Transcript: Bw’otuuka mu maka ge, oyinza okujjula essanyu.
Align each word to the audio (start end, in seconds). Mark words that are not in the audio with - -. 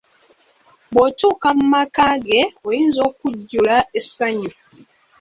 Bw’otuuka 0.91 1.47
mu 1.57 1.65
maka 1.73 2.05
ge, 2.25 2.41
oyinza 2.67 2.99
okujjula 3.09 3.75
essanyu. 3.99 4.51